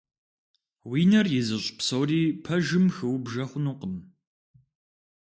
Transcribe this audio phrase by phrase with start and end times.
[0.89, 3.95] Уи нэр изыщӀ псори пэжым хыубжэ хъунукъым.